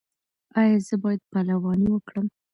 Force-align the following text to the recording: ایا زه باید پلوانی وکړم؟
ایا 0.59 0.77
زه 0.87 0.95
باید 1.03 1.21
پلوانی 1.31 1.87
وکړم؟ 1.91 2.27